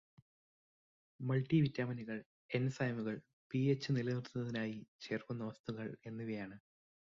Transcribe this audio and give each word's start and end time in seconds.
multi 1.19 1.57
വിറ്റാമിനുകൾ, 1.61 2.17
എൻസൈമുകള്, 2.51 3.19
P H 3.51 3.91
നിലനിർത്തുന്നതിനായി 3.91 4.77
ചേര്ക്കുന്ന 5.01 5.43
വസ്തുക്കള് 5.45 5.95
എന്നിവയാണ് 6.05 6.57